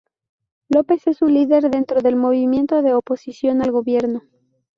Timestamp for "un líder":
1.21-1.69